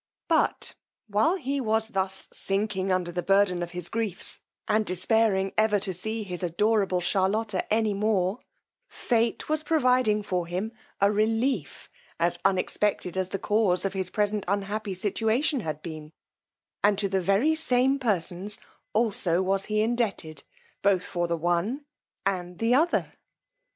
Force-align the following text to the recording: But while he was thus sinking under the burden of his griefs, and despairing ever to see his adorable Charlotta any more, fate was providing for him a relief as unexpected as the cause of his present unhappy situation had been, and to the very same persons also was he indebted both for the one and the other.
But 0.27 0.73
while 1.07 1.35
he 1.35 1.61
was 1.61 1.89
thus 1.89 2.27
sinking 2.33 2.91
under 2.91 3.11
the 3.11 3.21
burden 3.21 3.61
of 3.61 3.69
his 3.69 3.87
griefs, 3.87 4.41
and 4.67 4.83
despairing 4.83 5.53
ever 5.59 5.79
to 5.79 5.93
see 5.93 6.23
his 6.23 6.41
adorable 6.41 7.01
Charlotta 7.01 7.71
any 7.71 7.93
more, 7.93 8.39
fate 8.87 9.47
was 9.47 9.61
providing 9.61 10.23
for 10.23 10.47
him 10.47 10.71
a 10.99 11.11
relief 11.11 11.87
as 12.19 12.39
unexpected 12.43 13.15
as 13.15 13.29
the 13.29 13.37
cause 13.37 13.85
of 13.85 13.93
his 13.93 14.09
present 14.09 14.43
unhappy 14.47 14.95
situation 14.95 15.59
had 15.59 15.83
been, 15.83 16.13
and 16.83 16.97
to 16.97 17.07
the 17.07 17.21
very 17.21 17.53
same 17.53 17.99
persons 17.99 18.57
also 18.93 19.43
was 19.43 19.65
he 19.65 19.81
indebted 19.83 20.43
both 20.81 21.05
for 21.05 21.27
the 21.27 21.37
one 21.37 21.85
and 22.25 22.57
the 22.57 22.73
other. 22.73 23.13